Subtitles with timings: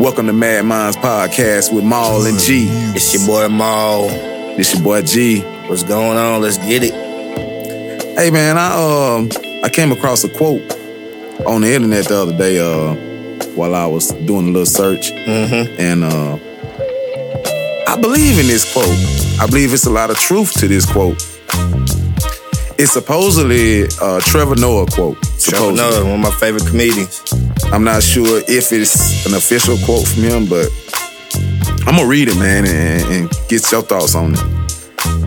[0.00, 2.68] Welcome to Mad Minds Podcast with Maul and G.
[2.96, 4.08] It's your boy Maul.
[4.56, 5.42] This your boy G.
[5.68, 6.40] What's going on?
[6.40, 6.94] Let's get it.
[8.16, 9.28] Hey man, I um
[9.62, 10.62] I came across a quote
[11.44, 12.94] on the internet the other day uh
[13.54, 15.12] while I was doing a little search.
[15.12, 15.78] Mm-hmm.
[15.78, 16.38] And uh
[17.86, 18.88] I believe in this quote.
[19.38, 21.22] I believe it's a lot of truth to this quote.
[22.78, 25.18] It's supposedly a Trevor Noah quote.
[25.38, 25.72] Trevor.
[25.72, 27.22] Noah, one of my favorite comedians.
[27.72, 30.68] I'm not sure if it's an official quote from him, but
[31.86, 34.40] I'm gonna read it, man, and, and get your thoughts on it.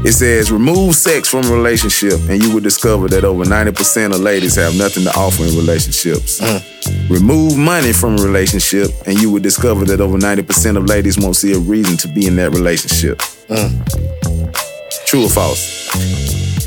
[0.05, 4.20] It says, remove sex from a relationship, and you will discover that over 90% of
[4.20, 6.41] ladies have nothing to offer in relationships.
[6.41, 7.09] Mm.
[7.09, 11.38] Remove money from a relationship, and you will discover that over 90% of ladies won't
[11.38, 13.20] see a reason to be in that relationship.
[13.48, 15.05] Mm.
[15.05, 15.88] True or false?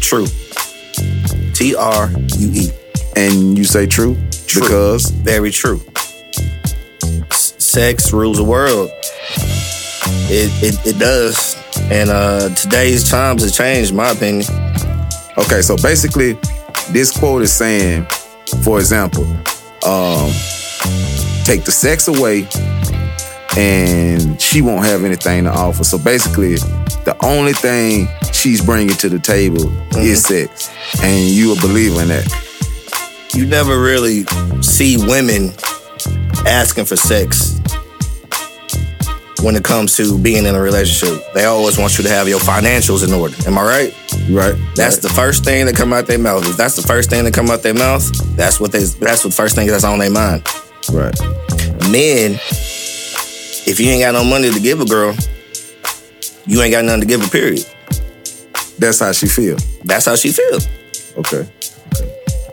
[0.00, 0.26] True.
[1.52, 2.70] T R U E.
[3.16, 4.16] And you say true?
[4.46, 4.62] True.
[4.62, 5.80] Because Very true.
[7.30, 8.90] S- sex rules the world.
[10.28, 11.56] It, it it does.
[11.90, 14.46] And uh today's times have changed, in my opinion.
[15.38, 16.38] Okay, so basically,
[16.90, 18.06] this quote is saying,
[18.64, 19.24] for example,
[19.84, 20.30] um,
[21.44, 22.48] take the sex away
[23.56, 25.84] and she won't have anything to offer.
[25.84, 26.54] So basically,
[27.04, 30.70] the only thing she's bringing to the table is sex.
[31.02, 32.45] And you a believer in that.
[33.36, 34.24] You never really
[34.62, 35.52] see women
[36.46, 37.60] asking for sex
[39.42, 41.22] when it comes to being in a relationship.
[41.34, 43.36] They always want you to have your financials in order.
[43.46, 43.94] Am I right?
[44.30, 44.54] Right?
[44.74, 46.48] That's the first thing that come out their mouth.
[46.48, 49.34] If that's the first thing that come out their mouth, that's what they that's what
[49.34, 50.42] first thing that's on their mind.
[50.90, 51.14] right.
[51.90, 52.40] Men,
[53.68, 55.14] if you ain't got no money to give a girl,
[56.46, 57.66] you ain't got nothing to give her, period.
[58.78, 59.58] That's how she feel.
[59.84, 60.58] That's how she feel.
[61.18, 61.46] Okay.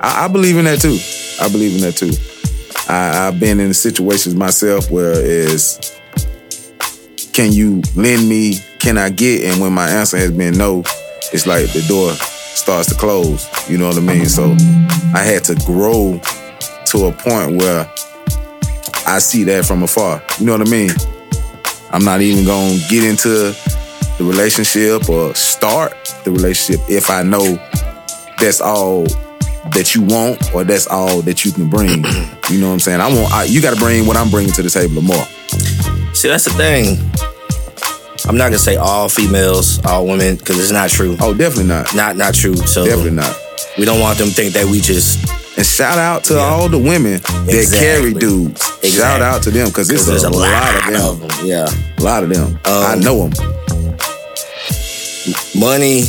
[0.03, 0.99] I, I believe in that too.
[1.41, 2.11] I believe in that too.
[2.91, 5.99] I, I've been in situations myself where it's
[7.31, 8.59] can you lend me?
[8.79, 9.43] Can I get?
[9.43, 10.81] And when my answer has been no,
[11.31, 13.47] it's like the door starts to close.
[13.69, 14.27] You know what I mean?
[14.27, 14.51] So
[15.15, 16.19] I had to grow
[16.87, 17.89] to a point where
[19.07, 20.21] I see that from afar.
[20.39, 20.91] You know what I mean?
[21.91, 23.55] I'm not even gonna get into
[24.17, 25.93] the relationship or start
[26.23, 27.57] the relationship if I know
[28.37, 29.05] that's all
[29.71, 32.03] that you want or that's all that you can bring.
[32.49, 32.99] you know what I'm saying?
[33.01, 35.25] I want I, you got to bring what I'm bringing to the table or more.
[36.13, 36.97] See, that's the thing.
[38.25, 41.17] I'm not gonna say all females, all women, because it's not true.
[41.19, 41.93] Oh, definitely not.
[41.93, 42.55] Not not true.
[42.55, 43.35] So Definitely not.
[43.77, 45.19] we don't want them to think that we just
[45.57, 46.39] And shout out to Yeah.
[46.39, 47.79] all the women that Exactly.
[47.79, 48.61] carry dudes.
[48.95, 51.27] Shout out to them because it's there's a, lot, of them.
[51.27, 51.45] them.
[51.45, 51.67] Yeah.
[51.97, 52.57] A lot of them.
[52.65, 53.97] I um, know them.
[55.59, 56.03] money,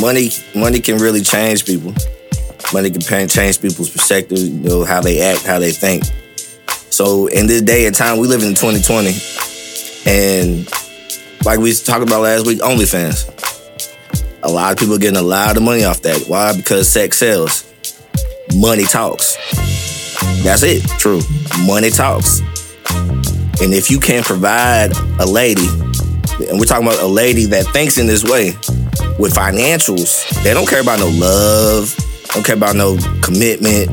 [0.00, 1.94] money, money can really change people.
[2.72, 6.04] Money can change people's perspective, you know, how they act, how they think.
[6.90, 9.14] So in this day and time, we live in 2020,
[10.06, 10.68] and
[11.44, 13.34] like we talked about last week, OnlyFans.
[14.42, 16.24] A lot of people are getting a lot of money off that.
[16.28, 16.56] Why?
[16.56, 17.64] Because sex sells.
[18.54, 19.36] Money talks.
[20.42, 20.82] That's it.
[20.98, 21.20] True.
[21.66, 22.40] Money talks.
[23.60, 27.98] And if you can't provide a lady, and we're talking about a lady that thinks
[27.98, 28.52] in this way
[29.18, 31.94] with financials, they don't care about no love,
[32.34, 33.90] don't care about no commitment.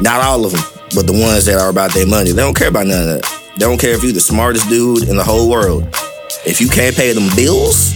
[0.00, 0.62] Not all of them,
[0.94, 2.30] but the ones that are about their money.
[2.32, 3.40] They don't care about none of that.
[3.58, 5.86] They don't care if you're the smartest dude in the whole world.
[6.46, 7.92] If you can't pay them bills,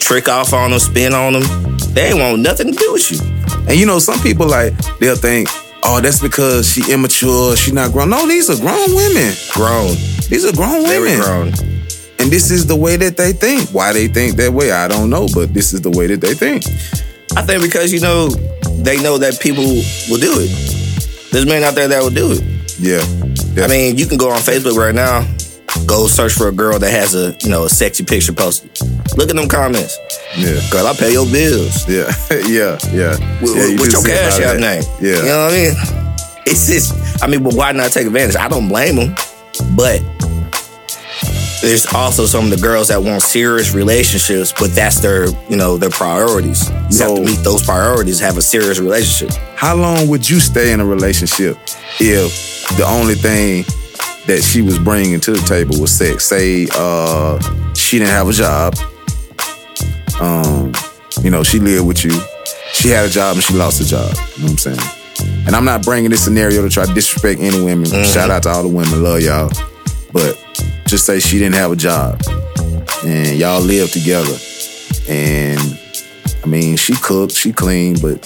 [0.00, 1.42] trick off on them, spin on them,
[1.92, 3.18] they ain't want nothing to do with you.
[3.68, 5.48] And you know, some people like they'll think,
[5.84, 8.10] oh, that's because she immature, she not grown.
[8.10, 9.34] No, these are grown women.
[9.52, 9.94] Grown,
[10.30, 11.02] These are grown women.
[11.02, 11.48] very grown.
[12.18, 13.68] And this is the way that they think.
[13.70, 16.34] Why they think that way, I don't know, but this is the way that they
[16.34, 16.64] think.
[17.36, 18.28] I think because you know
[18.82, 20.50] they know that people will do it.
[21.32, 22.42] There's men out there that will do it.
[22.78, 23.02] Yeah.
[23.62, 25.22] I mean, you can go on Facebook right now,
[25.86, 28.70] go search for a girl that has a you know a sexy picture posted.
[29.16, 29.98] Look at them comments.
[30.36, 30.60] yeah.
[30.70, 31.88] Girl, I pay your bills.
[31.88, 32.12] Yeah,
[32.46, 33.16] yeah, yeah.
[33.40, 34.82] With, yeah you with your cash out name.
[35.00, 35.16] Yeah.
[35.16, 35.74] You know what I mean?
[36.48, 36.94] It's just,
[37.24, 38.36] I mean, but why not take advantage?
[38.36, 39.16] I don't blame them,
[39.74, 40.00] but
[41.62, 45.76] there's also some of the girls that want serious relationships, but that's their, you know,
[45.78, 46.68] their priorities.
[46.90, 49.36] You So- have to meet those priorities, have a serious relationship.
[49.56, 51.56] How long would you stay in a relationship
[51.98, 53.64] if the only thing
[54.26, 56.24] that she was bringing to the table was sex?
[56.26, 57.38] Say uh,
[57.74, 58.74] she didn't have a job.
[60.20, 60.72] Um,
[61.22, 62.12] you know, she lived with you.
[62.72, 64.14] She had a job and she lost a job.
[64.36, 65.46] You know what I'm saying?
[65.46, 67.86] And I'm not bringing this scenario to try to disrespect any women.
[68.04, 69.50] Shout out to all the women, love y'all.
[70.12, 70.38] But
[70.86, 72.20] just say she didn't have a job
[73.04, 74.36] and y'all lived together.
[75.08, 75.78] And
[76.42, 78.20] I mean, she cooked, she cleaned, but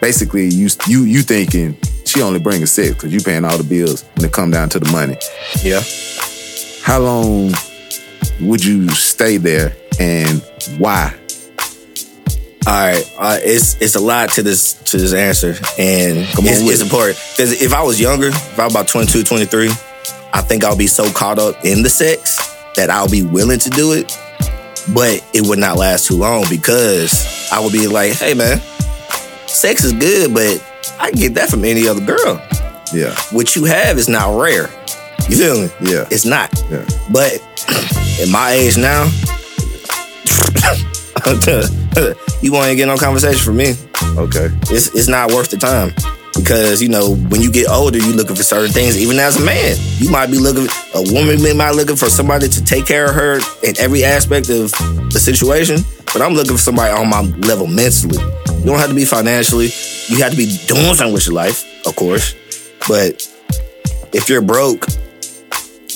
[0.00, 4.04] basically you you you thinking she only bringing sex because you paying all the bills
[4.14, 5.16] when it come down to the money.
[5.62, 5.82] Yeah.
[6.82, 7.52] how long
[8.40, 10.42] would you stay there and
[10.78, 11.14] why?
[12.66, 16.50] All right, uh, it's it's a lot to this to this answer, and Come on
[16.50, 19.68] it's, it's important because if I was younger, if I was about 22, 23,
[20.34, 22.36] I think I'll be so caught up in the sex
[22.74, 24.18] that I'll be willing to do it,
[24.92, 28.58] but it would not last too long because I would be like, hey man,
[29.46, 30.60] sex is good, but
[30.98, 32.42] I can get that from any other girl.
[32.92, 34.68] Yeah, What you have is not rare.
[35.28, 35.68] You feel me?
[35.80, 36.06] Yeah.
[36.10, 36.52] It's not.
[36.70, 36.84] yeah.
[37.10, 37.40] But
[38.20, 39.04] at my age now,
[42.42, 43.74] you won't even get no conversation from me.
[44.16, 44.48] Okay.
[44.70, 45.92] It's it's not worth the time.
[46.36, 48.98] Because, you know, when you get older, you're looking for certain things.
[48.98, 52.48] Even as a man, you might be looking, a woman may might looking for somebody
[52.48, 54.70] to take care of her in every aspect of
[55.12, 55.78] the situation.
[56.12, 58.18] But I'm looking for somebody on my level mentally.
[58.58, 59.70] You don't have to be financially.
[60.08, 62.34] You have to be doing something with your life, of course.
[62.88, 63.26] But
[64.12, 64.86] if you're broke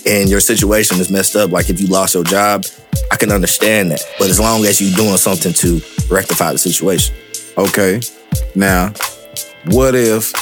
[0.06, 2.64] and your situation is messed up, like if you lost your job,
[3.10, 4.02] I can understand that.
[4.18, 5.80] But as long as you're doing something to
[6.10, 7.14] rectify the situation.
[7.56, 8.00] Okay.
[8.54, 8.92] Now,
[9.70, 10.32] what if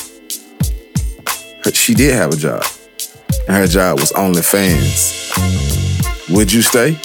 [1.75, 2.65] she did have a job
[3.49, 5.15] and her job was OnlyFans?
[6.35, 6.99] Would you stay?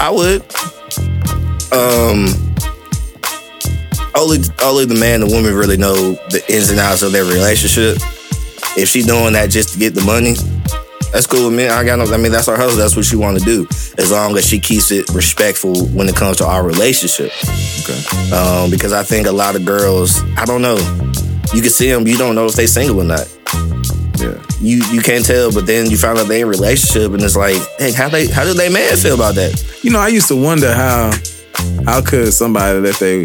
[0.00, 0.42] I would.
[1.72, 2.26] Um,
[4.16, 5.94] only only the man and the woman really know
[6.30, 7.98] the ins and outs of their relationship.
[8.76, 10.34] If she's doing that just to get the money,
[11.14, 11.68] that's cool with me.
[11.68, 12.12] I got no.
[12.12, 12.76] I mean, that's her hustle.
[12.76, 13.68] That's what she want to do.
[13.98, 17.30] As long as she keeps it respectful when it comes to our relationship.
[17.84, 18.34] Okay.
[18.34, 20.74] Um, because I think a lot of girls, I don't know.
[21.54, 23.32] You can see them, you don't know if they single or not.
[24.18, 24.42] Yeah.
[24.60, 27.36] You you can't tell, but then you find out they in a relationship, and it's
[27.36, 29.54] like, hey, how they how do they man feel about that?
[29.84, 31.12] You know, I used to wonder how
[31.84, 33.24] how could somebody let their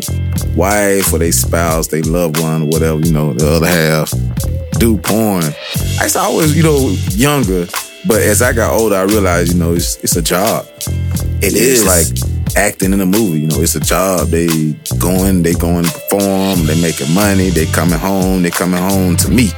[0.55, 4.13] wife or their spouse, their loved one, whatever, you know, the other half,
[4.73, 5.43] do porn.
[5.99, 7.65] I used to always, you know, younger,
[8.07, 10.65] but as I got older, I realized, you know, it's it's a job.
[11.41, 14.27] It It's is like acting in a movie, you know, it's a job.
[14.29, 14.47] They
[14.99, 19.29] going, they going to perform, they making money, they coming home, they coming home to
[19.29, 19.49] me.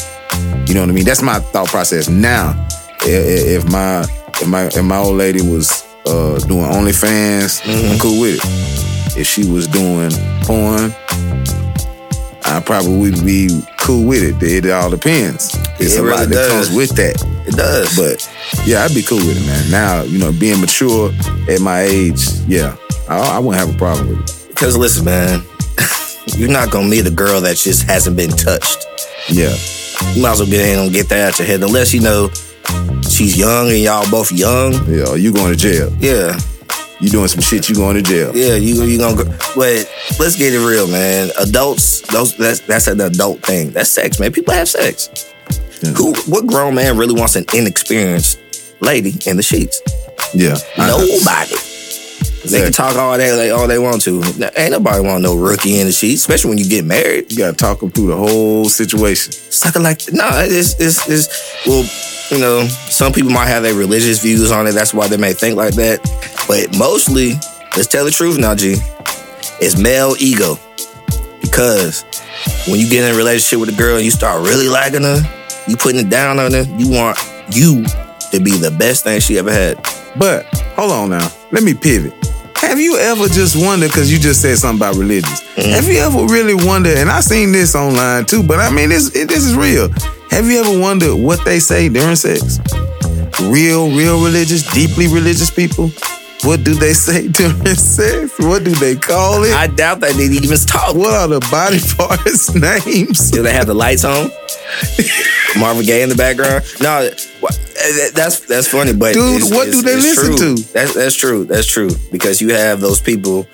[0.67, 1.05] You know what I mean?
[1.05, 2.67] That's my thought process now.
[3.03, 4.05] If my
[4.41, 9.17] if my if my old lady was uh, doing OnlyFans, I'm cool with it.
[9.17, 10.11] If she was doing
[10.43, 10.93] porn,
[12.45, 13.49] I probably would be
[13.79, 14.65] cool with it.
[14.65, 15.55] It, all depends.
[15.79, 16.51] It's It a lot really that does.
[16.67, 17.15] comes with that.
[17.47, 17.95] it does.
[17.95, 19.71] But yeah, I'd be cool with it, man.
[19.71, 21.11] Now, you know, being mature
[21.49, 22.75] at my age, yeah,
[23.09, 24.47] I, I wouldn't have a problem with it.
[24.49, 25.41] Because listen, man,
[26.37, 28.85] you're not gonna meet a girl that just hasn't been touched.
[29.29, 29.55] Yeah,
[30.15, 32.29] You might as well be ain't gonna get that out your head unless you know
[33.07, 34.73] she's young and y'all both young.
[34.89, 35.13] yeah.
[35.15, 35.91] You going to jail?
[35.99, 36.37] Yeah,
[37.01, 37.67] You doing some shit?
[37.67, 38.35] You going to jail?
[38.35, 39.25] yeah, you you gonna go.
[39.55, 41.31] But let's get it real, man.
[41.39, 43.71] Adults, those that's that's an adult thing.
[43.71, 44.31] That's sex, man.
[44.31, 45.09] People have sex.
[45.81, 45.89] Yeah.
[45.91, 46.13] Who?
[46.27, 48.39] What grown man really wants an inexperienced
[48.81, 49.81] lady in the sheets?
[50.33, 50.91] Yeah, I-
[52.43, 52.57] Nobody.
[52.57, 54.23] They can talk all day, like all they want to.
[54.57, 57.31] Ain't nobody want no rookie in the sheets, especially when you get married.
[57.31, 59.31] You gotta talk them through the whole situation.
[59.31, 61.85] Sucker like no, it's it's it's well,
[62.31, 64.71] you know, some people might have their religious views on it.
[64.71, 66.01] That's why they may think like that.
[66.47, 67.33] But mostly,
[67.77, 68.77] let's tell the truth now, G.
[69.61, 70.57] It's male ego.
[71.41, 72.03] Because
[72.67, 75.21] when you get in a relationship with a girl and you start really liking her,
[75.67, 77.19] you putting it down on her, you want
[77.51, 77.83] you
[78.31, 79.75] to be the best thing she ever had.
[80.17, 80.45] But
[80.75, 82.13] hold on now, let me pivot.
[82.61, 85.71] Have you ever just wondered, because you just said something about religious, mm-hmm.
[85.71, 89.09] have you ever really wondered, and I've seen this online too, but I mean, this,
[89.09, 89.89] this is real.
[90.29, 92.59] Have you ever wondered what they say during sex?
[93.41, 95.89] Real, real religious, deeply religious people,
[96.43, 98.33] what do they say during sex?
[98.39, 99.53] What do they call it?
[99.53, 100.95] I doubt that they even talk.
[100.95, 103.31] what are the body parts names?
[103.31, 104.29] Do they have the lights on?
[105.59, 106.63] Marvin Gaye in the background?
[106.81, 107.09] No,
[108.15, 110.55] that's that's funny, but Dude, it's- what it's- do they listen true.
[110.55, 110.73] to?
[110.73, 111.45] That's that's true.
[111.45, 113.47] That's true because you have those people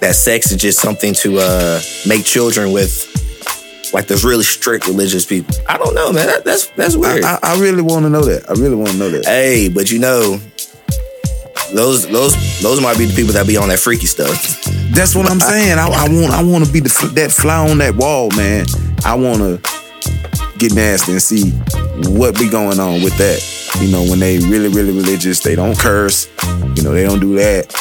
[0.00, 5.24] that sex is just something to uh, make children with, like those really strict religious
[5.26, 5.54] people.
[5.68, 6.26] I don't know, man.
[6.26, 7.24] That, that's that's weird.
[7.24, 8.48] I, I really want to know that.
[8.50, 9.24] I really want to know that.
[9.24, 10.40] hey, but you know.
[11.72, 14.62] Those those those might be the people that be on that freaky stuff.
[14.90, 15.78] That's what I'm saying.
[15.78, 18.66] I, I want I want to be the that fly on that wall, man.
[19.04, 19.60] I want to
[20.58, 21.50] get nasty and see
[22.10, 23.40] what be going on with that.
[23.80, 26.26] You know, when they really really religious, they don't curse.
[26.74, 27.72] You know, they don't do that.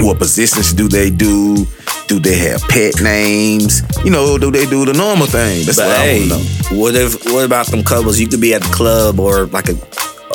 [0.00, 1.66] What positions do they do?
[2.08, 3.82] Do they have pet names?
[4.04, 5.64] You know, do they do the normal thing?
[5.64, 6.28] That's But what I want to
[6.74, 6.80] know.
[6.80, 8.18] what if what about them couples?
[8.18, 9.74] You could be at the club or like a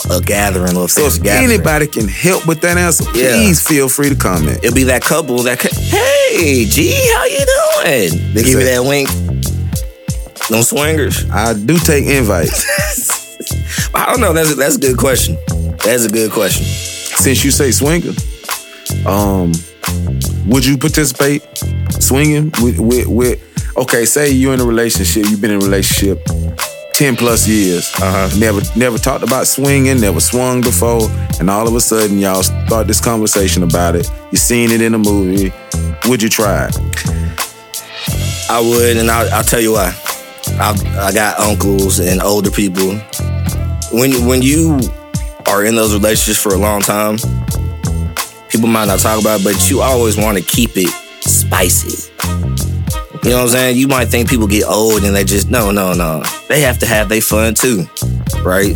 [0.09, 1.51] a gathering or So if gathering.
[1.51, 3.33] anybody can help with that answer, Yeah.
[3.35, 4.59] please feel free to comment.
[4.63, 8.33] It'll be that couple that, hey, G, how you doing?
[8.33, 9.09] They give you that wink.
[10.49, 11.25] Them swingers.
[11.29, 12.65] I do take invites.
[13.93, 14.33] I don't know.
[14.33, 15.37] That's a, that's a good question.
[15.83, 16.63] That's a good question.
[16.65, 18.13] Since you say swinger,
[19.05, 19.51] um,
[20.45, 21.43] would you participate
[21.99, 26.21] swinging with, with, with okay, say you're in a relationship, you've been in a relationship
[26.97, 27.93] 10 plus years.
[28.01, 28.27] Uh-huh.
[28.39, 31.07] Never never talked about swinging, never swung before,
[31.39, 34.09] and all of a sudden y'all start this conversation about it.
[34.31, 35.53] You seen it in a movie.
[36.09, 36.75] Would you try it?
[38.49, 39.93] I would, and I'll, I'll tell you why.
[40.59, 42.95] I, I got uncles and older people.
[43.91, 44.79] When when you
[45.45, 47.17] are in those relationships for a long time,
[48.49, 50.89] people might not talk about it, but you always want to keep it
[51.21, 52.11] spicy.
[53.27, 53.77] You know what I'm saying?
[53.77, 56.23] You might think people get old and they just no, no, no.
[56.47, 57.83] They have to have their fun too,
[58.41, 58.73] right?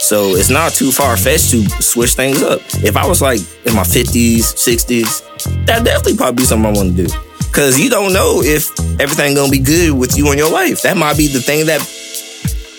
[0.00, 2.60] So it's not too far fetched to switch things up.
[2.84, 6.94] If I was like in my 50s, 60s, that definitely probably be something I want
[6.94, 7.14] to do.
[7.52, 8.68] Cause you don't know if
[9.00, 10.82] everything gonna be good with you and your wife.
[10.82, 11.80] That might be the thing that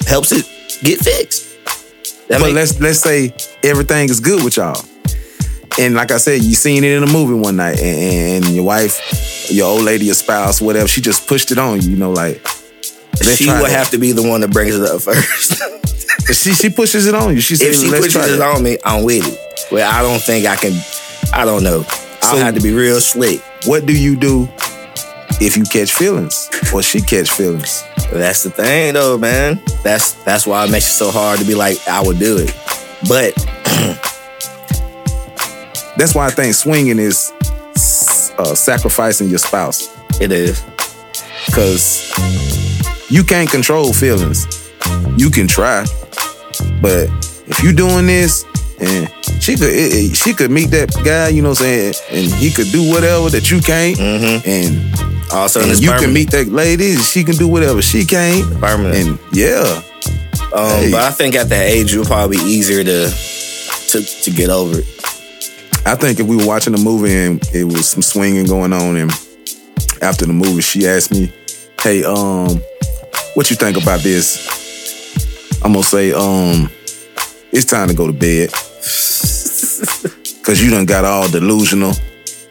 [0.07, 0.45] helps it
[0.83, 1.47] get fixed.
[2.27, 3.33] That but let's let's say
[3.63, 4.79] everything is good with y'all.
[5.79, 8.65] And like I said, you seen it in a movie one night, and, and your
[8.65, 11.91] wife, your old lady, your spouse, whatever, she just pushed it on you.
[11.91, 12.45] You know, like
[13.35, 15.61] she would have to be the one that brings it up first.
[16.27, 17.39] She she pushes it on you.
[17.39, 19.71] She said, if she "Let's pushes try it that." on me, I'm with it.
[19.71, 20.73] Well, I don't think I can.
[21.31, 21.85] I don't know.
[22.21, 23.41] I'll have to be real slick.
[23.65, 24.49] What do you do
[25.39, 27.81] if you catch feelings or she catch feelings?
[28.11, 29.61] That's the thing, though, man.
[29.83, 32.53] That's that's why it makes it so hard to be like, I would do it.
[33.07, 33.33] But
[35.97, 37.31] That's why I think swinging is
[38.37, 39.89] uh, sacrificing your spouse
[40.21, 40.61] it is.
[41.47, 42.11] because
[43.09, 44.45] you can't control feelings.
[45.17, 45.85] You can try,
[46.81, 47.09] but
[47.47, 48.45] if you doing this
[48.79, 49.09] and
[49.41, 52.33] she could it, it- she could meet that guy, you know what I'm saying, and
[52.33, 54.93] he could do whatever that you can't, and,
[55.33, 56.01] Also, and you permanent.
[56.05, 58.95] can meet that lady, and she can do whatever she can't, Permanent.
[58.95, 59.81] and yeah,
[60.53, 60.91] Um, Hey.
[60.91, 63.09] But I think at that age, it'll probably be easier to
[63.91, 64.85] to to get over it.
[65.87, 68.97] I think if we were watching a movie and it was some swinging going on,
[68.97, 69.09] and
[70.01, 71.31] after the movie, she asked me,
[71.81, 72.61] "Hey, um,
[73.35, 76.69] what you think about this?" I'm gonna say, "Um,
[77.53, 78.49] it's time to go to bed,"
[80.41, 81.93] because you done got all delusional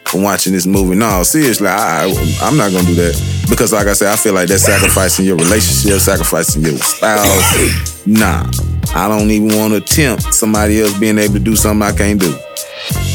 [0.07, 0.95] from watching this movie.
[0.95, 4.33] No, seriously, I, I I'm not gonna do that because, like I said, I feel
[4.33, 7.93] like that's sacrificing your relationship, sacrificing your spouse.
[8.09, 8.49] Nah,
[8.95, 12.21] I don't even want to attempt somebody else being able to do something I can't
[12.21, 12.39] do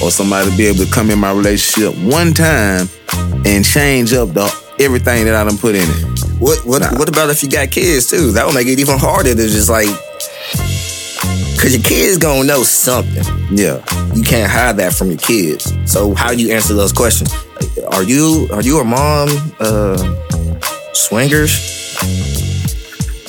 [0.03, 2.87] or somebody to be able to come in my relationship one time
[3.45, 4.45] and change up the
[4.79, 6.19] everything that I done put in it.
[6.39, 6.97] What what Nah.
[6.97, 8.31] what about if you got kids too?
[8.31, 9.87] That would make it even harder to just like,
[11.59, 13.23] cause your kids gonna know something.
[13.55, 13.83] Yeah.
[14.15, 15.71] You can't hide that from your kids.
[15.85, 17.31] So how do you answer those questions?
[17.91, 19.97] Are you are you a mom uh,
[20.93, 21.79] swingers?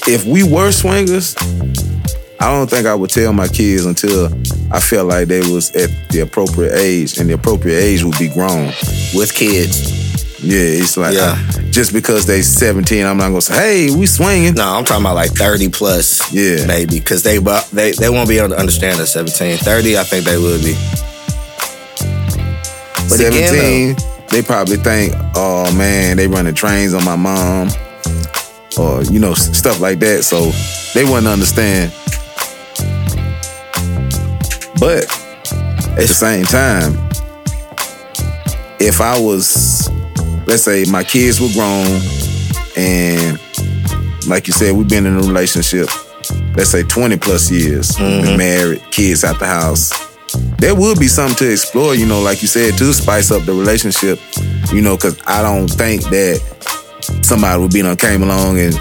[0.06, 1.36] If we were swingers,
[2.40, 4.28] I don't think I would tell my kids until
[4.72, 8.28] I felt like they was at the appropriate age, and the appropriate age would be
[8.28, 8.72] grown.
[9.14, 10.00] with kids.
[10.42, 11.36] Yeah, it's like Yeah.
[11.70, 15.14] just because they 17, I'm not gonna say, "Hey, we swinging." No, I'm talking about
[15.14, 16.32] like 30 plus.
[16.32, 16.64] Yeah.
[16.66, 16.98] Maybe.
[16.98, 17.38] Because they,
[17.72, 19.58] they they won't be able to understand at 17.
[19.58, 20.74] 30, I think they would be.
[23.08, 23.96] But again, 17,
[24.30, 27.70] they probably think, "Oh man, they running trains on my mom,"
[28.78, 30.24] or you know stuff like that.
[30.24, 30.50] So
[30.94, 31.92] they wouldn't understand.
[34.82, 35.04] But
[35.94, 36.98] at the same time,
[38.80, 39.88] if I was,
[40.48, 41.86] let's say, my kids were grown,
[42.76, 43.38] and
[44.26, 45.86] like you said, we've been in a relationship,
[46.56, 48.26] let's say 20 plus years, mm-hmm.
[48.26, 49.92] been married, kids out the house.
[50.58, 53.54] There would be something to explore, you know, like you said, to spice up the
[53.54, 54.18] relationship,
[54.72, 56.40] you know, because I don't think that
[57.22, 58.74] somebody would be done came along and,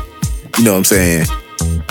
[0.58, 1.28] you know what I'm saying,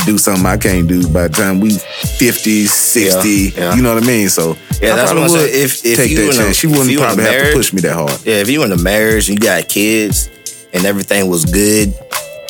[0.06, 3.74] do something I can't do by the time we 50, 60, Yeah, yeah.
[3.74, 4.28] you know what I mean?
[4.28, 5.64] So Yeah, I that's probably what I'm would saying.
[5.64, 7.52] If- if take you that in a- she wouldn't you in a probably have to
[7.54, 8.12] push me that hard.
[8.24, 10.28] Yeah, if you in a marriage, and you got kids,
[10.72, 11.92] and everything was good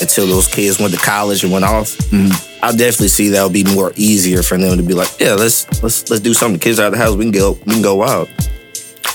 [0.00, 2.30] until those kids went to college and went off, mm-hmm.
[2.64, 5.66] I definitely see that would be more easier for them to be like, yeah, let's
[5.82, 6.58] let's let's do something.
[6.58, 8.28] The kids out of the house, we can go we can go wild.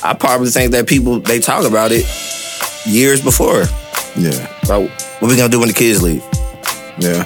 [0.03, 2.05] I probably think that people they talk about it
[2.85, 3.63] years before.
[4.17, 4.89] Yeah, About
[5.19, 6.23] what we gonna do when the kids leave?
[6.99, 7.23] yeah.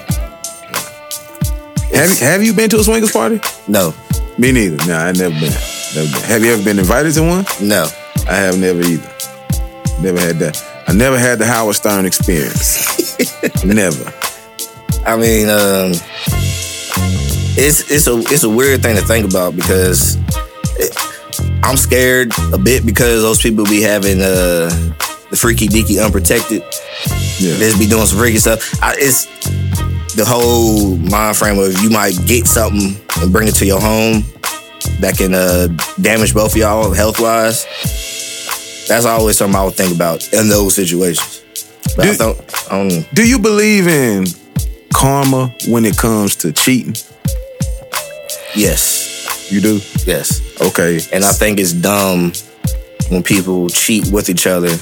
[1.93, 3.39] Have you, have you been to a swingers party?
[3.67, 3.93] No,
[4.37, 4.77] Me neither.
[4.87, 5.51] No, I never been.
[5.95, 6.23] Never been.
[6.23, 7.45] Have you ever been invited to one?
[7.61, 7.87] no.
[8.27, 9.09] I have never either.
[10.01, 10.63] Never had that.
[10.87, 12.85] I never had the Howard Stern experience.
[13.65, 14.13] never.
[15.05, 15.91] I mean, um,
[17.57, 20.15] it's it's a it's a weird thing to think about because
[20.77, 20.95] it,
[21.63, 24.69] I'm scared a bit because those people be having uh,
[25.31, 26.61] the freaky deaky unprotected.
[27.39, 27.55] Yeah.
[27.55, 28.83] They just be doing some freaky stuff.
[28.83, 29.25] I, it's
[30.19, 34.21] the whole mind frame of you might get something and bring it to your home,
[34.99, 35.67] that can uh,
[36.01, 37.63] damage both of y'all health wise.
[38.89, 41.43] That's always something I would think about in those situations.
[41.95, 44.25] But I don't, I don't Do you believe in
[44.93, 46.95] karma when it comes to cheating?
[48.55, 49.79] yes, You do?
[50.05, 50.41] yes.
[50.61, 50.99] Okay.
[51.13, 52.33] And I think it's dumb
[53.09, 54.75] when people cheat with each other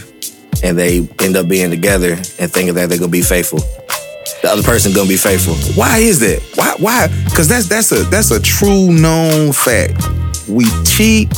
[0.64, 3.60] and they end up being together and thinking that they're gonna be faithful.
[4.48, 5.56] The other person gonna be faithful.
[5.76, 6.42] Why is that?
[6.56, 6.74] Why?
[6.80, 7.08] Why?
[7.26, 10.00] Because that's that's a that's a true known fact.
[10.48, 11.38] We cheat,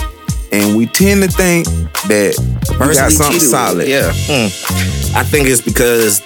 [0.51, 1.65] and we tend to think
[2.05, 2.35] that
[2.69, 3.49] we got Person we something cheated with.
[3.49, 3.87] solid.
[3.87, 4.11] Yeah.
[4.13, 5.17] Hmm.
[5.17, 6.21] I think it's because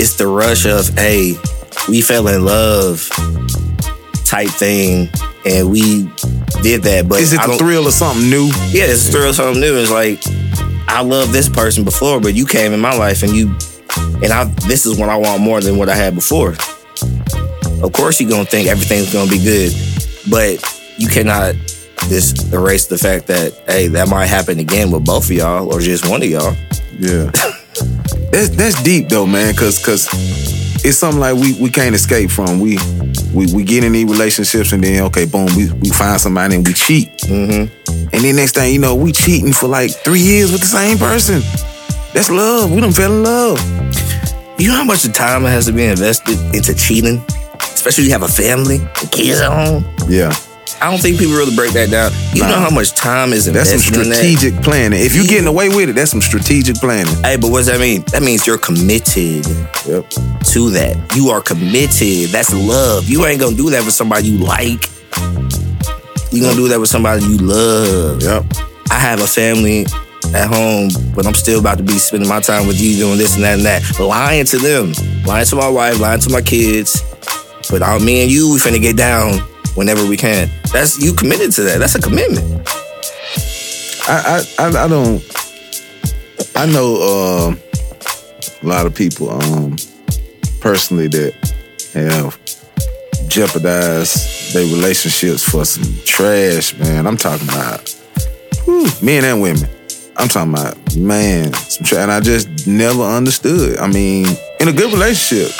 [0.00, 1.34] it's the rush of, hey,
[1.86, 3.06] we fell in love
[4.24, 5.10] type thing
[5.44, 6.10] and we
[6.62, 7.08] did that.
[7.10, 8.46] But Is it the thrill of something new?
[8.68, 9.76] Yeah, it's a thrill of something new.
[9.76, 10.22] It's like
[10.88, 13.54] I loved this person before, but you came in my life and you
[14.22, 16.54] and I this is what I want more than what I had before.
[17.82, 19.72] Of course you're gonna think everything's gonna be good,
[20.30, 20.62] but
[20.96, 21.54] you cannot
[22.08, 25.80] just erase the fact that hey, that might happen again with both of y'all or
[25.80, 26.54] just one of y'all.
[26.98, 27.30] Yeah.
[28.30, 29.54] that's that's deep though, man.
[29.54, 30.08] Cause cause
[30.84, 32.60] it's something like we we can't escape from.
[32.60, 32.78] We
[33.34, 36.66] we we get in these relationships and then okay, boom, we we find somebody and
[36.66, 37.10] we cheat.
[37.22, 38.10] Mm-hmm.
[38.12, 40.96] And then next thing you know, we cheating for like three years with the same
[40.96, 41.42] person.
[42.16, 42.72] That's love.
[42.72, 43.60] We done fell in love.
[44.58, 47.22] You know how much time has to be invested into cheating?
[47.60, 48.78] Especially if you have a family,
[49.12, 49.84] kids at home.
[50.08, 50.32] Yeah.
[50.80, 52.12] I don't think people really break that down.
[52.32, 52.48] You Nah.
[52.52, 54.16] know how much time is That's invested some in that?
[54.16, 55.02] strategic planning.
[55.04, 57.14] If you're getting away with it, that's some strategic planning.
[57.22, 58.02] Hey, but what does that mean?
[58.12, 59.46] That means you're committed
[59.86, 60.08] Yep.
[60.54, 60.96] to that.
[61.14, 62.30] You are committed.
[62.30, 63.10] That's love.
[63.10, 64.88] You ain't gonna do that with somebody you like.
[66.32, 68.22] You gonna do that with somebody you love.
[68.22, 68.44] Yep.
[68.90, 69.86] I have a family
[70.34, 73.34] at home, but I'm still about to be spending my time with you doing this
[73.34, 74.00] and that and that.
[74.00, 74.92] Lying to them,
[75.24, 77.02] lying to my wife, lying to my kids.
[77.70, 79.38] But uh, me and you, we finna get down
[79.74, 80.48] whenever we can.
[80.72, 81.78] That's you committed to that.
[81.78, 82.46] That's a commitment.
[84.08, 85.22] I I I, I don't.
[86.54, 87.60] I know um,
[88.62, 89.76] a lot of people um,
[90.60, 91.34] personally that
[91.94, 92.38] have
[93.28, 97.06] jeopardized their relationships for some trash, man.
[97.06, 97.88] I'm talking about
[98.64, 99.68] whew, men and women.
[100.18, 102.00] I'm talking about man, some trash.
[102.02, 103.78] And I just never understood.
[103.78, 104.26] I mean,
[104.60, 105.52] in a good relationship,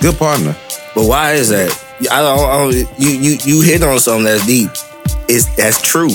[0.00, 0.54] good partner.
[0.94, 1.70] But why is that?
[2.10, 4.70] I don't, I don't- you you you hit on something that's deep.
[5.28, 6.10] It's that's true.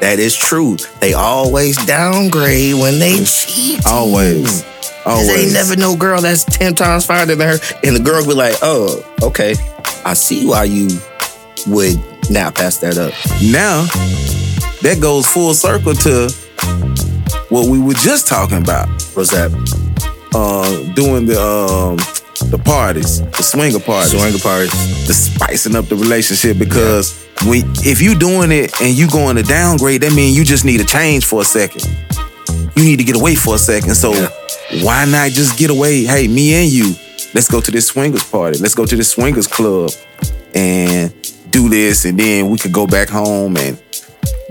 [0.00, 0.76] That is true.
[1.00, 3.86] They always downgrade when they cheat.
[3.86, 4.64] Always,
[5.04, 5.26] always.
[5.26, 8.32] There ain't never no girl that's ten times finer than her, and the girl be
[8.34, 9.54] like, "Oh, okay,
[10.04, 10.88] I see why you
[11.66, 11.98] would
[12.30, 13.86] now pass that up." now
[14.82, 16.30] that goes full circle to
[17.48, 19.50] what we were just talking about What's that?
[20.34, 21.96] uh doing the um
[22.50, 25.06] the parties the swinger parties Swinger parties.
[25.06, 27.12] the spicing up the relationship because
[27.46, 30.80] when if you doing it and you going to downgrade that means you just need
[30.80, 31.82] a change for a second
[32.76, 34.28] you need to get away for a second so Yeah.
[34.82, 36.94] why not just get away hey me and you
[37.34, 39.90] let's go to this swingers party let's go to this swingers club
[40.54, 41.12] and
[41.50, 43.76] do this and then we could go back home and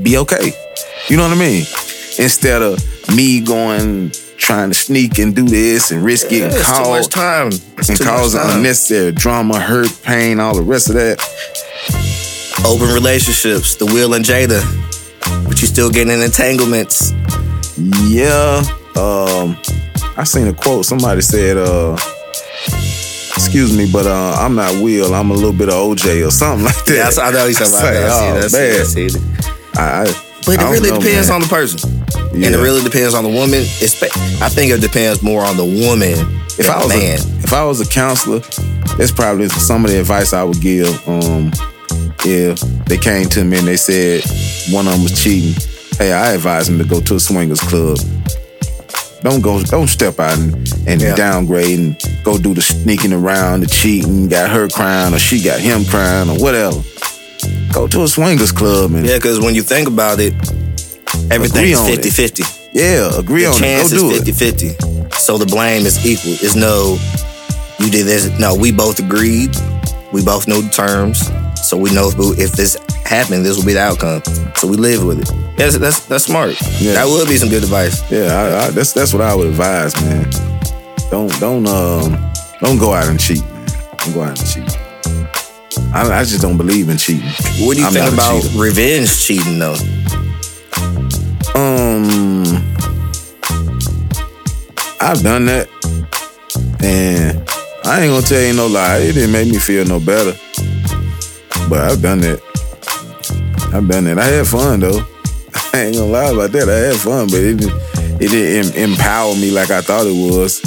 [0.03, 0.51] be okay
[1.07, 1.65] you know what i mean
[2.17, 2.79] instead of
[3.15, 7.07] me going trying to sneak and do this and risk getting It's too caught much
[7.09, 7.47] time.
[7.47, 8.57] It's and too much causing time.
[8.57, 11.19] unnecessary drama, hurt, pain, all the rest of that.
[12.65, 14.61] Open relationships, the Will and Jada,
[15.45, 17.11] but you still getting in entanglements.
[18.07, 18.63] Yeah.
[18.95, 19.57] Um,
[20.17, 20.85] I seen a quote.
[20.85, 21.93] Somebody said, uh,
[23.35, 25.13] excuse me, but uh, I'm not Will.
[25.13, 26.95] I'm a little bit of OJ or something like that.
[26.95, 28.09] Yeah, I saw- I know you talking about Say, that.
[28.09, 28.43] I see oh, that.
[28.43, 29.28] I see I see that.
[29.79, 30.03] I,
[30.45, 31.35] But it really know, depends man.
[31.35, 31.79] on the person.
[32.33, 33.61] And it really depends on the woman.
[34.41, 36.13] I think it depends more on the woman
[36.57, 37.19] If than I was man.
[37.19, 38.39] A, if I was a counselor,
[38.97, 40.89] that's probably some of the advice I would give.
[41.07, 41.51] Um,
[42.25, 44.21] if they came to me and they said
[44.71, 45.53] one of them was cheating,
[45.97, 47.97] hey, I advise them to go to a swingers club.
[49.21, 50.53] Don't go, don't step out and,
[50.87, 51.15] and Yeah.
[51.15, 55.59] downgrade and go do the sneaking around, the cheating, got her crying or she got
[55.59, 56.81] him crying or whatever.
[57.73, 60.33] Go to a swingers club and Yeah, because when you think about it,
[61.31, 62.03] everything's on it.
[62.03, 62.43] 50 50.
[62.73, 63.59] yeah, agree The on it.
[63.59, 64.35] chance Go do is it.
[64.35, 65.09] 50 50.
[65.19, 66.33] So the blame is equal.
[66.33, 66.97] It's no,
[67.79, 68.27] you did this.
[68.39, 69.55] No, we both agreed.
[70.11, 71.29] We both know the terms.
[71.67, 74.23] So we know if, this happened, this will be the outcome.
[74.55, 75.29] So we live with it.
[75.59, 76.55] Yes, that's that's smart.
[76.79, 76.93] Yeah.
[76.93, 78.01] That would be some good advice.
[78.11, 80.29] Yeah, I, I, that's that's what I would advise, man.
[81.11, 82.17] Don't don't um
[82.61, 83.67] don't go out and cheat, man.
[83.97, 84.79] Don't go out and cheat.
[85.93, 87.29] I, I just don't believe in cheating.
[87.65, 88.59] What do you I'm think about cheater.
[88.59, 89.75] revenge cheating though?
[91.55, 92.43] Um,
[95.01, 95.67] I've done that,
[96.81, 97.37] and
[97.85, 98.97] I ain't gonna tell you no lie.
[98.97, 100.37] It didn't make me feel no better,
[101.69, 102.41] but I've done that.
[103.73, 104.17] I've done it.
[104.17, 104.99] I had fun though.
[105.73, 106.69] I ain't gonna lie about that.
[106.69, 110.61] I had fun, but it didn't, it didn't empower me like I thought it was.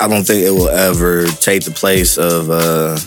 [0.00, 2.98] I don't think it will ever take the place of uh,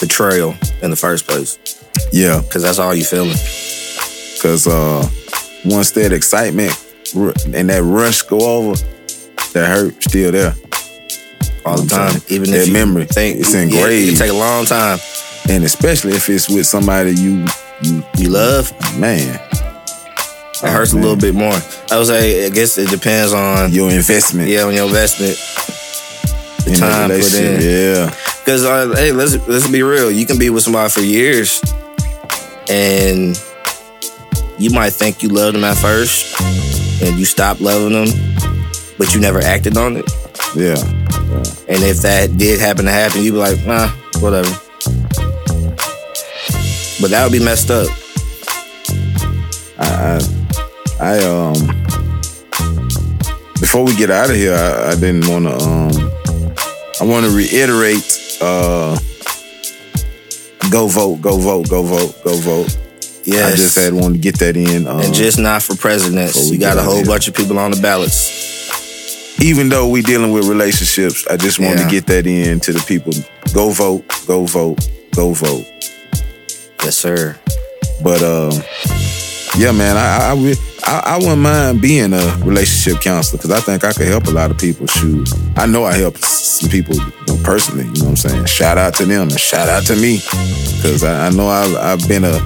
[0.00, 1.58] betrayal in the first place
[2.12, 3.36] Yeah, because that's all you feeling.
[4.42, 5.08] cause uh,
[5.64, 6.72] once that excitement
[7.54, 8.74] and that rush go over,
[9.54, 10.54] that hurt still there.
[11.64, 12.20] all the time.
[12.28, 14.14] Even That memory, think it's yeah, engraved.
[14.14, 14.98] it take a long time.
[15.48, 17.44] And especially if it's with somebody you
[17.82, 19.34] you You love, man,
[20.62, 21.02] it hurts a man.
[21.04, 21.54] little bit more.
[21.90, 25.36] I would say, I guess it depends on your investment yeah on your investment.
[26.66, 27.60] In time put in.
[27.60, 30.10] Yeah, Because uh, hey, let's let's be real.
[30.10, 31.60] You can be with somebody for years,
[32.68, 33.40] and
[34.58, 36.40] you might think you loved them at first,
[37.02, 38.08] and you stop loving them,
[38.98, 40.10] but you never acted on it.
[40.56, 40.76] yeah.
[41.68, 43.88] And if that did happen to happen, you'd be like, nah,
[44.20, 44.48] whatever.
[47.00, 47.86] But that would be messed up.
[49.78, 50.18] I,
[50.98, 51.52] I, I um,
[53.60, 56.10] before we get out of here, I, I didn't want to um,
[57.00, 58.98] I want to reiterate, uh,
[60.70, 62.76] go vote, go vote, go vote, go vote.
[63.24, 63.52] Yes.
[63.52, 64.86] I just had wanted to get that in.
[64.86, 66.36] Um, and just not for presidents.
[66.50, 68.46] We You got a whole bunch of people on the ballots.
[69.40, 71.84] even though we dealing with relationships, I just wanted Yeah.
[71.84, 73.12] to get that in to the people.
[73.54, 75.64] Go vote, go vote, go vote.
[76.82, 77.36] Yes, sir.
[78.02, 78.52] But um,
[79.56, 80.56] yeah, man, I I, re-
[80.88, 84.30] I I wouldn't mind being a relationship counselor because I think I could help a
[84.30, 84.86] lot of people.
[84.86, 86.96] Shoot, I know I help some people
[87.44, 87.84] personally.
[87.84, 88.44] You know what I'm saying?
[88.46, 90.16] Shout out to them and shout out to me
[90.76, 92.40] because I, I know I've, I've been a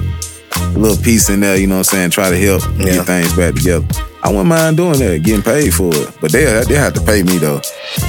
[0.77, 1.57] little piece in there.
[1.57, 2.09] You know what I'm saying?
[2.11, 2.85] Try to help Yeah.
[2.97, 3.85] get things back together.
[4.23, 6.09] I wouldn't mind doing that, getting paid for it.
[6.21, 7.59] But they they have to pay me though.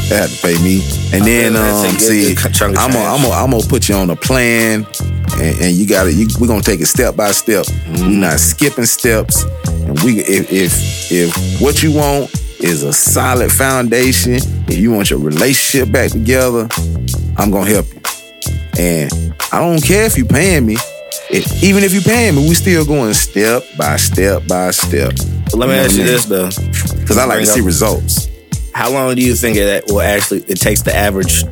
[0.08, 0.82] They have to pay me.
[1.12, 3.28] And then um, see, good chunk of I'm gonna I'm change.
[3.30, 4.84] gonna I'm gonna put you on a plan,
[5.32, 7.66] and, and you got to you, We're gonna take it step by step.
[7.66, 8.02] Mm-hmm.
[8.02, 9.42] We're not skipping steps.
[9.66, 14.34] And we if if if what you want is a solid foundation,
[14.68, 16.68] if you want your relationship back together,
[17.36, 18.00] I'm gonna help you.
[18.78, 20.76] And I don't care if you paying me.
[21.30, 25.12] If, even if you paying me, we still going step by step by step.
[25.44, 26.48] But let me ask you this though:
[27.00, 28.28] because I like to see up- results.
[28.72, 31.44] How long do you think it will actually it takes the average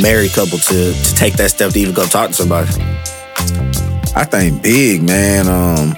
[0.00, 2.70] married couple to to take that step to even go talk to somebody?
[4.14, 5.48] I think big man.
[5.48, 5.94] Um,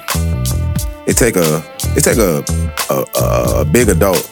[1.07, 1.63] it take a
[1.97, 2.45] it take a
[2.91, 4.31] a, a, a big adult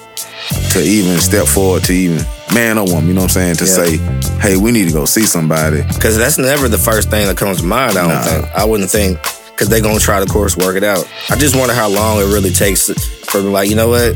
[0.72, 3.09] to even step forward to even man or woman.
[3.09, 3.57] You know what I'm saying?
[3.57, 3.70] To Yeah.
[3.70, 3.96] say,
[4.40, 5.83] hey, we need to go see somebody.
[5.83, 7.92] Because that's never the first thing that comes to mind.
[7.92, 8.22] I don't Nah.
[8.22, 8.55] think.
[8.55, 9.18] I wouldn't think
[9.51, 11.07] because they're gonna try to, course, work it out.
[11.31, 12.88] I just wonder how long it really takes
[13.27, 13.38] for.
[13.40, 14.14] Like, you know what?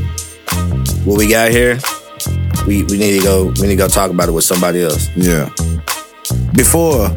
[1.05, 1.79] What we got here,
[2.67, 3.45] we we need to go.
[3.59, 5.09] We need to go talk about it with somebody else.
[5.15, 5.49] Yeah.
[6.53, 7.09] Before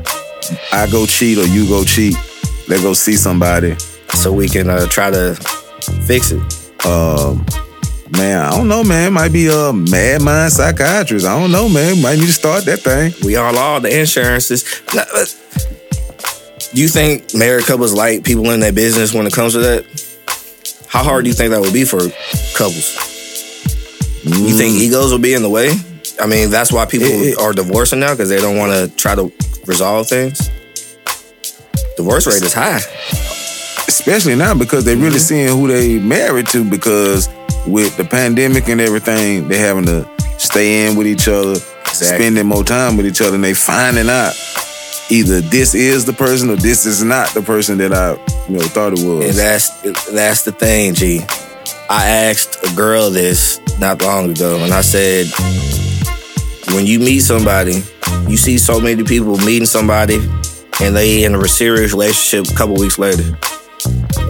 [0.73, 2.17] I go cheat or you go cheat,
[2.69, 3.77] let go see somebody.
[4.15, 5.35] so we can uh, try to
[6.07, 6.41] fix it.
[6.87, 7.45] Um,
[8.11, 9.13] man, I don't know, man.
[9.13, 11.27] Might be a mad mind psychiatrist.
[11.27, 12.01] I don't know, man.
[12.03, 13.13] Might need to start that thing.
[13.25, 14.65] We all all the insurances.
[14.95, 15.25] Uh,
[16.73, 19.85] Do you think married couples like people in their business when it comes to that?
[20.87, 21.99] How hard do you think that would be for
[22.57, 22.95] couples?
[24.23, 25.71] You think egos will be in the way?
[26.21, 28.95] I mean, that's why people It- it- are divorcing now because they don't want to
[28.97, 29.33] try to
[29.67, 30.51] resolve things.
[31.97, 32.81] Divorce rate is high.
[33.89, 35.05] especially now because they Mm-hmm.
[35.05, 37.29] really seeing who they married to because
[37.67, 41.57] with the pandemic and everything, they're having to stay in with each other,
[41.93, 44.33] spending more time with each other, and they finding out
[45.11, 48.13] either this is the person or this is not the person that I
[48.49, 49.25] you know thought it was.
[49.29, 49.69] And that's
[50.13, 51.21] that's the thing, G.
[51.91, 55.27] I asked a girl this not long ago, and I said,
[56.75, 57.83] when you meet somebody,
[58.29, 60.17] you see so many people meeting somebody,
[60.81, 63.25] and they in a serious relationship a couple weeks later,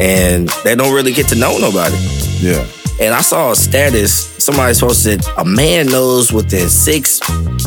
[0.01, 1.97] and they don't really get to know nobody.
[2.41, 2.67] yeah.
[3.01, 4.13] And I saw a status
[4.45, 7.21] somebody posted, a man knows within six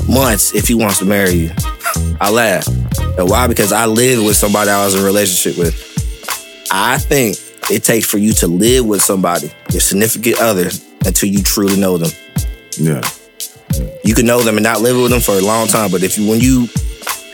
[0.07, 1.51] months if he wants to marry you.
[2.21, 2.67] I laugh.
[3.17, 3.47] And why?
[3.47, 5.73] Because I lived with somebody I was in a relationship with.
[6.71, 7.37] I think
[7.71, 10.69] it takes for you to live with somebody, your significant other,
[11.05, 12.11] until you truly know them.
[12.77, 13.01] Yeah.
[14.03, 16.17] You can know them and not live with them for a long time, but if
[16.17, 16.67] you when you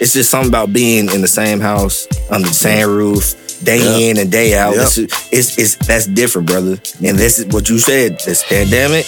[0.01, 4.10] it's just something about being in the same house, under the same roof, day Yeah.
[4.12, 4.73] in and day out.
[4.75, 4.82] Yep.
[4.84, 4.97] It's,
[5.34, 6.77] it's it's that's different, brother.
[7.03, 8.19] And this is what you said.
[8.19, 9.05] This pandemic,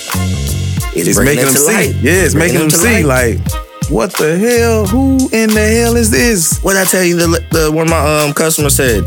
[0.93, 1.65] it's, It's making them see.
[1.73, 1.95] light.
[2.01, 3.37] Yeah, it's Bringing making them see light.
[3.37, 3.51] like
[3.89, 4.85] what the hell?
[4.87, 6.59] Who in the hell is this?
[6.63, 9.03] What I tell you, the, the one of my um, customers said,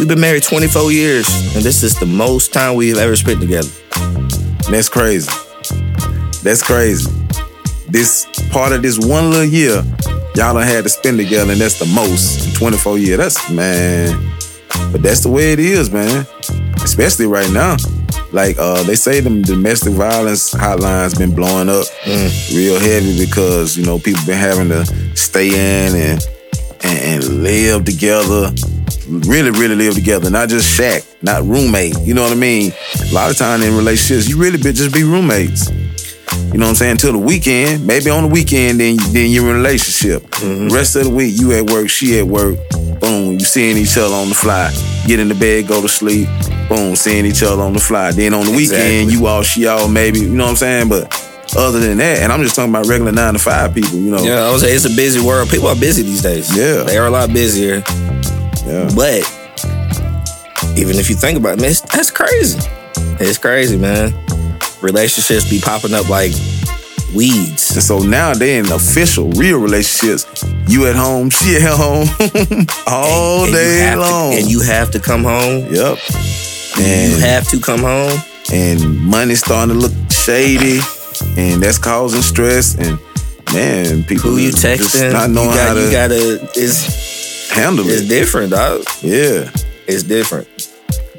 [0.00, 3.68] we've been married 24 years, and this is the most time we've ever spent together.
[4.70, 5.30] That's crazy.
[6.42, 7.10] That's crazy.
[7.88, 9.82] This part of this one little year,
[10.34, 13.18] y'all done had to spend together, and that's the most in 24 years.
[13.18, 14.32] That's man.
[14.92, 16.26] But that's the way it is, man.
[16.82, 17.76] Especially right now.
[18.32, 21.86] Like uh, they say the domestic violence hotlines been blowing up
[22.54, 24.84] real heavy because, you know, people been having to
[25.16, 26.28] stay in and
[26.82, 28.52] and, and live together.
[29.08, 30.30] Really, really live together.
[30.30, 31.98] Not just shack, not roommate.
[32.00, 32.72] You know what I mean?
[33.10, 35.70] A lot of time in relationships, you really just be roommates.
[35.70, 36.96] You know what I'm saying?
[36.98, 37.86] Till the weekend.
[37.86, 40.28] Maybe on the weekend, then then you're in a relationship.
[40.30, 42.58] The rest of the week, you at work, she at work.
[43.00, 44.70] Boom, you seeing each other on the fly.
[45.06, 46.28] Get in the bed, go to sleep.
[46.68, 48.10] Boom, seeing each other on the fly.
[48.10, 50.20] Then on the weekend, you all, she all, maybe.
[50.20, 50.88] You know what I'm saying?
[50.88, 51.12] But
[51.56, 53.98] other than that, and I'm just talking about regular nine to five people.
[53.98, 54.22] You know?
[54.22, 55.48] Yeah, I was say it's a busy world.
[55.48, 56.54] People are busy these days.
[56.56, 56.82] Yeah.
[56.82, 57.82] they are a lot busier.
[58.66, 58.90] Yeah.
[58.94, 59.22] But
[60.76, 62.58] even if you think about it, man, that's crazy.
[63.20, 64.12] It's crazy, man.
[64.82, 66.32] Relationships be popping up like
[67.14, 67.70] weeds.
[67.72, 70.26] And so now they in official, real relationships.
[70.68, 72.08] You at home, she at home,
[72.86, 74.34] all And you day have to- long.
[74.34, 75.72] and you have to come home.
[75.72, 75.98] yep.
[76.78, 78.18] And you have to come home.
[78.52, 80.80] and money's starting to look shady,
[81.36, 82.74] and that's causing stress.
[82.76, 82.98] And
[83.54, 85.12] man, people Who you just texting?
[85.12, 86.50] not knowing you got, how to you gotta.
[86.54, 87.15] It's
[87.56, 88.08] handle it's it.
[88.08, 88.82] different, dog.
[89.02, 89.50] Yeah,
[89.88, 90.46] It's different.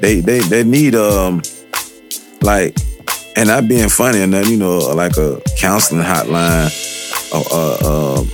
[0.00, 1.42] they they they need um
[2.40, 2.76] like,
[3.36, 6.70] and not being funny and then, you know like a counseling hotline.
[7.30, 8.30] Uh, uh, um,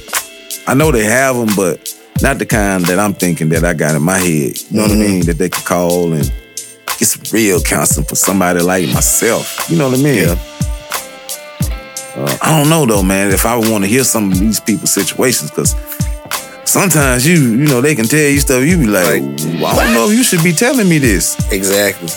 [0.68, 1.90] I know they have them, but
[2.22, 4.56] not the kind that I'm thinking that I got in my head.
[4.70, 5.24] You know what I mean?
[5.26, 6.24] That they could call and
[6.98, 9.68] get some real counseling for somebody like myself.
[9.68, 10.28] You know what I mean?
[10.28, 10.36] Yeah.
[12.16, 13.32] Uh, I don't know though, man.
[13.32, 15.74] If I would want to hear some of these people's situations, because
[16.74, 18.64] sometimes you, you know, they can tell you stuff.
[18.64, 19.22] You be like, Like,
[19.62, 21.37] well, I don't know if you should be telling me this.
[21.52, 22.08] Exactly.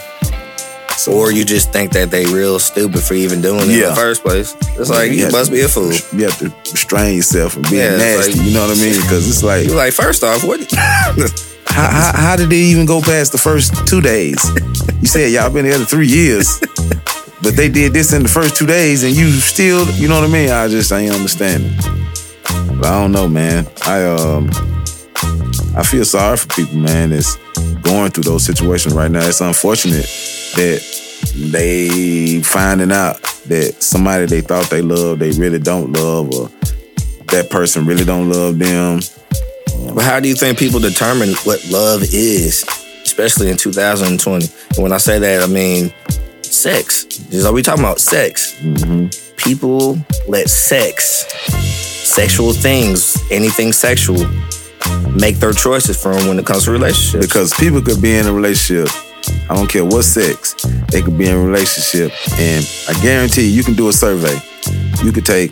[0.97, 3.95] So, or you just think that they real stupid for even doing it in the
[3.95, 4.55] first place.
[4.79, 5.93] It's like you have must to- be a fool.
[6.17, 8.33] You have to restrain yourself from being Yeah, nasty.
[8.33, 8.99] like- you know what I mean?
[8.99, 10.59] Because it's like, You like first off, what?
[10.73, 14.41] how, how, how did they even go past the first two days?
[14.99, 16.59] You said y'all been together three years,
[17.43, 20.27] but they did this in the first two days, and you still, you know what
[20.27, 20.49] I mean?
[20.49, 21.71] I just ain't understanding.
[22.77, 23.67] But I don't know, man.
[23.85, 24.49] I um,
[25.75, 27.09] I feel sorry for people, man.
[27.09, 27.35] That's
[27.81, 29.25] going through those situations right now.
[29.27, 30.05] It's unfortunate
[30.55, 30.81] that
[31.35, 36.49] they finding out that somebody they thought they loved, they really don't love, or
[37.27, 38.99] that person really don't love them.
[39.93, 42.65] But how do you think people determine what love is,
[43.03, 44.47] especially in 2020?
[44.75, 45.91] And when I say that, I mean
[46.41, 47.05] sex.
[47.31, 48.55] Is are we talking about sex?
[49.37, 51.25] People let sex,
[52.07, 54.25] sexual things, anything sexual,
[55.13, 57.25] make their choices from when it comes to relationships.
[57.25, 58.89] Because people could be in a relationship.
[59.49, 60.55] I don't care what sex.
[60.89, 62.11] They could be in a relationship.
[62.39, 64.39] And I guarantee you, you can do a survey.
[65.03, 65.51] You could take,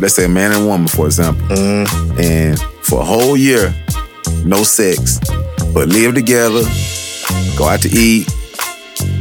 [0.00, 1.46] let's say a man and woman, for example.
[1.46, 2.20] Mm-hmm.
[2.20, 3.74] And for a whole year,
[4.44, 5.20] no sex,
[5.72, 6.62] but live together,
[7.56, 8.26] go out to eat,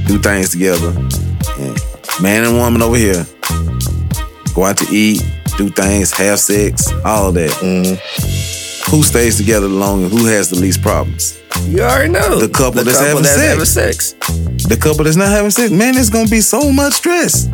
[0.08, 0.90] do things together.
[1.60, 1.78] And
[2.22, 3.26] man and woman over here,
[4.56, 5.24] go out to eat,
[5.58, 7.52] do things, have sex, all of that.
[7.52, 8.92] Mm-hmm.
[8.92, 10.14] Who stays together the longest?
[10.18, 11.38] Who has the least problems?
[11.68, 13.38] you already know The couple that's having sex.
[13.42, 14.14] having sex.
[14.68, 17.48] The couple that's not having sex, man, it's gonna be so much stress.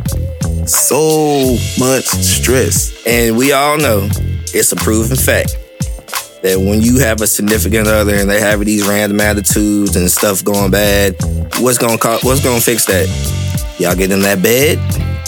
[0.66, 2.92] So much stress.
[3.06, 4.08] And we all know
[4.54, 5.56] it's a proven fact
[6.42, 10.42] that when you have a significant other and they have these random attitudes and stuff
[10.44, 11.16] going bad,
[11.60, 13.06] what's gonna what's gonna fix that?
[13.78, 14.78] Y'all get in that bed,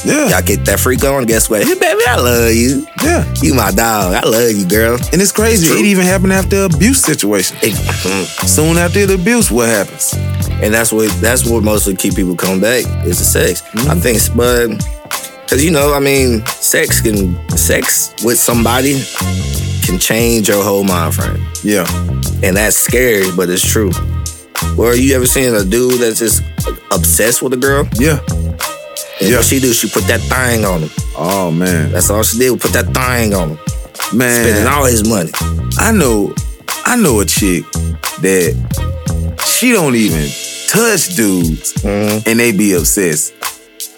[0.05, 0.29] Yeah.
[0.29, 1.25] y'all get that freak on.
[1.27, 1.63] Guess what?
[1.63, 2.87] Hey, baby, I love you.
[3.03, 3.33] Yeah.
[3.43, 4.15] You my dog.
[4.15, 4.95] I love you, girl.
[5.13, 5.67] And it's crazy.
[5.67, 7.57] It's it even happened after abuse situation.
[7.63, 8.47] It- mm-hmm.
[8.47, 10.15] Soon after the abuse, what happens?
[10.63, 13.63] and that's what that's what mostly keep people coming back is the sex.
[13.63, 13.91] Mm-hmm.
[13.91, 14.69] I think, but
[15.43, 19.03] because you know, I mean, sex can sex with somebody
[19.83, 21.45] can change your whole mind frame.
[21.63, 21.87] Yeah.
[22.43, 23.91] and that's scary, but it's true.
[24.79, 26.43] Or you ever seen a dude that's just
[26.93, 27.89] obsessed with a girl?
[27.95, 28.21] Yeah.
[29.21, 29.73] And she do?
[29.73, 30.91] She put that thing on him.
[31.17, 31.93] Oh man.
[31.93, 32.61] That's all she did.
[32.61, 33.59] Put that thing on him.
[34.17, 34.45] Man.
[34.45, 35.31] Spending all his money.
[35.79, 36.35] I know
[36.87, 37.65] I know a chick
[38.23, 38.57] that
[39.47, 40.29] she don't even
[40.69, 42.29] touch dudes mm-hmm.
[42.29, 43.35] and they be obsessed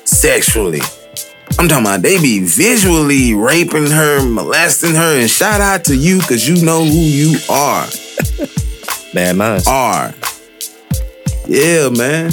[0.07, 0.81] sexually.
[1.59, 6.19] I'm talking about they be visually raping her, molesting her, and shout out to you
[6.19, 7.87] because you know who you are.
[9.15, 9.69] Bad minds.
[9.69, 10.15] Are.
[11.47, 12.33] Yeah, man.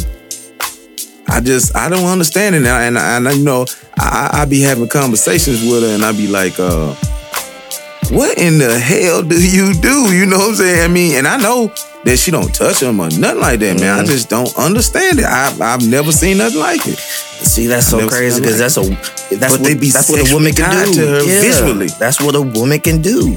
[1.29, 3.65] I just I don't understand it now, and I, and I, you know
[3.97, 6.93] I, I be having conversations with her, and I be like, uh,
[8.11, 10.13] what in the hell do you do?
[10.15, 10.81] You know what I'm saying?
[10.83, 11.71] I mean, and I know
[12.05, 13.99] that she don't touch him or nothing like that, man.
[13.99, 15.25] I just don't understand it.
[15.25, 16.97] I, I've never seen nothing like it.
[16.97, 18.81] See, that's so crazy because that's a
[19.35, 21.05] that's But what they be that's what a woman can do.
[21.07, 21.87] her visually.
[21.99, 23.35] That's what a woman can do.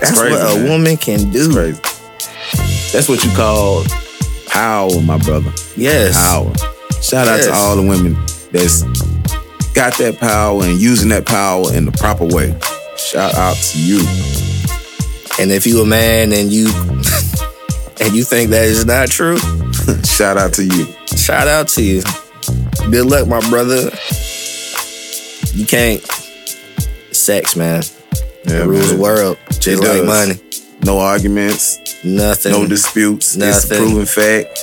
[0.00, 0.68] That's crazy, what a man.
[0.68, 1.52] woman can do.
[1.52, 1.80] Crazy.
[2.92, 3.84] That's what you call
[4.46, 5.52] power, my brother.
[5.76, 6.16] Yes.
[6.16, 6.52] Power.
[7.02, 7.46] Shout out Yes.
[7.46, 8.14] to all the women
[8.52, 8.82] that's
[9.72, 12.54] got that power and using that power in the proper way.
[12.96, 13.98] Shout out to you.
[15.40, 16.66] And if you a man and you
[18.00, 19.38] and you think that is not true,
[20.04, 20.86] Shout out to you.
[21.16, 22.02] shout out to you.
[22.90, 23.90] Good luck, my brother.
[25.54, 26.02] You can't.
[27.12, 27.82] Sex, man.
[28.44, 29.38] Yeah, It rules the world.
[29.52, 30.06] Just It like does.
[30.06, 30.40] money.
[30.84, 32.52] No arguments, Nothing.
[32.52, 33.36] no disputes.
[33.36, 34.58] It's a proven fact.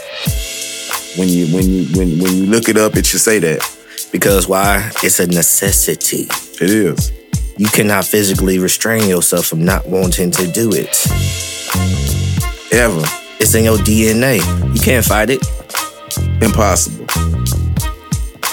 [1.17, 3.59] When you when you when when you look it up, it should say that.
[4.11, 4.91] because why?
[5.03, 6.27] It's a necessity.
[6.63, 7.11] It is.
[7.57, 10.95] You cannot physically restrain yourself from not wanting to do it.
[12.71, 13.01] Ever.
[13.39, 14.37] It's in your DNA.
[14.75, 15.41] You can't fight it.
[16.41, 17.05] Impossible.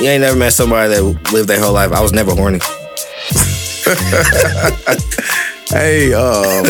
[0.00, 1.92] You ain't never met somebody that lived their whole life.
[1.92, 2.60] I was never horny.
[5.70, 6.64] Hey, um,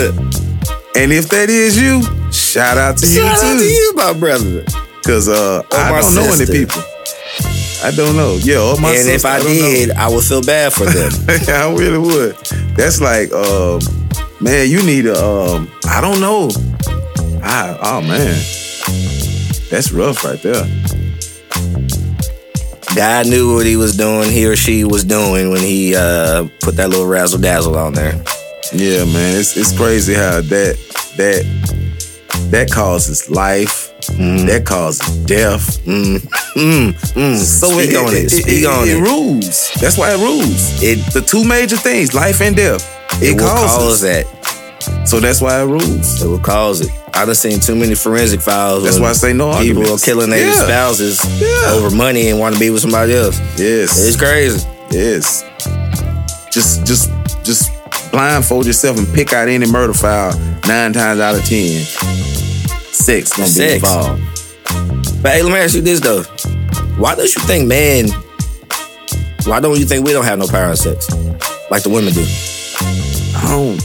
[0.96, 2.00] and if that is you,
[2.32, 3.58] shout out to you Shout out too.
[3.58, 4.64] to you, my brother.
[5.06, 6.82] Cause uh, I don't know any people.
[7.82, 8.38] I don't know.
[8.40, 9.52] Yeah, or my and if sister, I, don't know.
[9.52, 11.12] did, I would feel bad for them.
[11.48, 12.36] I really would.
[12.76, 13.80] That's like, um,
[14.40, 16.50] man, you need a, um, I don't know.
[17.42, 18.34] I, oh man,
[19.70, 20.64] that's rough right there.
[22.94, 26.76] God knew what he was doing, he or she was doing when he uh, put
[26.76, 28.14] that little razzle dazzle on there.
[28.72, 30.78] Yeah, man, it's it's crazy how that
[31.16, 31.44] that
[32.50, 35.78] that causes life, that causes death.
[35.84, 36.18] Mm,
[36.54, 37.36] mm, mm.
[37.36, 38.24] So Speak it, on it.
[38.24, 39.00] it, Speak it, on it it.
[39.00, 39.70] rules.
[39.80, 40.82] That's why it rules.
[40.82, 42.82] It, The two major things, life and death.
[43.22, 44.00] it It, will cause causes.
[44.02, 45.06] that.
[45.08, 46.22] So that's why it rules.
[46.22, 46.90] It will cause it.
[47.14, 48.84] I done seen too many forensic files.
[48.84, 50.52] That's why I say no People are killing their Yeah.
[50.64, 51.72] spouses Yeah.
[51.72, 53.38] over money and want to be with somebody else.
[53.56, 53.96] Yes.
[54.06, 54.66] It's crazy.
[54.90, 55.44] Yes.
[56.50, 57.10] Just just
[57.44, 57.70] just
[58.10, 61.84] blindfold yourself and pick out any murder file nine times out of ten.
[63.04, 64.22] Sex gonna be involved.
[65.22, 66.22] But hey, let me ask you this though.
[66.96, 68.08] Why don't you think men?
[69.44, 71.10] Why don't you think we don't have no power in sex
[71.70, 72.24] like the women do?
[73.36, 73.82] I don't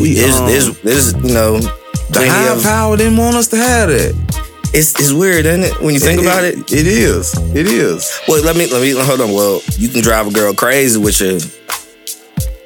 [0.00, 3.56] we There's, um, there's, there's, you know, the high of- power didn't want us to
[3.56, 4.14] have that.
[4.72, 5.80] It's, it's weird, isn't it?
[5.82, 6.56] When you think about it.
[6.72, 7.34] It is.
[7.54, 8.18] It is.
[8.28, 9.32] Well, let me let me hold on.
[9.32, 11.32] Well, you can drive a girl crazy with your,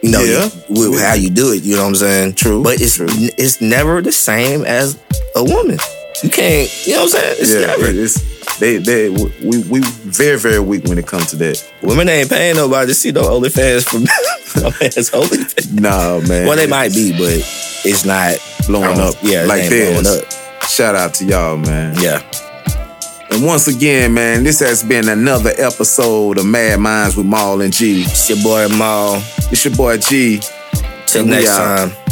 [0.02, 0.48] you know, Yeah.
[0.68, 1.62] you- with how you do it.
[1.64, 2.34] You know what I'm saying?
[2.34, 3.08] True, But it's true.
[3.10, 4.94] it's never the same as
[5.34, 5.78] a woman.
[6.22, 6.86] You can't.
[6.86, 7.36] You know what I'm saying?
[7.40, 7.86] It's yeah, never.
[7.86, 11.72] it's they they we we very very weak when it comes to that.
[11.82, 14.02] Women ain't paying nobody to see no OnlyFans from
[14.62, 15.80] no man's OnlyFans.
[15.80, 16.46] Nah, man.
[16.46, 17.42] Well, they might be, but
[17.84, 19.14] it's not blowing up.
[19.22, 20.06] Yeah, like this.
[20.06, 20.68] up.
[20.68, 21.96] Shout out to y'all, man.
[22.00, 22.22] Yeah.
[23.30, 27.72] And once again, man, this has been another episode of Mad Minds with Maul and
[27.72, 28.02] G.
[28.02, 29.16] It's your boy Maul.
[29.50, 30.40] It's your boy G.
[31.06, 32.03] Till next time.